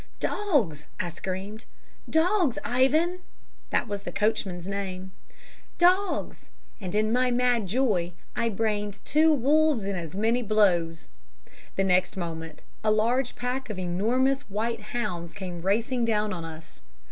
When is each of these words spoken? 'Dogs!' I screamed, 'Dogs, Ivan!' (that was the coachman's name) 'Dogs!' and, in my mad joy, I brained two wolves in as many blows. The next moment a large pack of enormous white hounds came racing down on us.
'Dogs!' 0.19 0.87
I 0.99 1.11
screamed, 1.11 1.65
'Dogs, 2.09 2.57
Ivan!' 2.65 3.19
(that 3.69 3.87
was 3.87 4.01
the 4.01 4.11
coachman's 4.11 4.67
name) 4.67 5.11
'Dogs!' 5.77 6.49
and, 6.79 6.95
in 6.95 7.13
my 7.13 7.29
mad 7.29 7.67
joy, 7.67 8.13
I 8.35 8.49
brained 8.49 8.97
two 9.05 9.31
wolves 9.31 9.85
in 9.85 9.95
as 9.95 10.15
many 10.15 10.41
blows. 10.41 11.07
The 11.75 11.83
next 11.83 12.17
moment 12.17 12.63
a 12.83 12.89
large 12.89 13.35
pack 13.35 13.69
of 13.69 13.77
enormous 13.77 14.41
white 14.49 14.79
hounds 14.81 15.35
came 15.35 15.61
racing 15.61 16.05
down 16.05 16.33
on 16.33 16.45
us. 16.45 16.81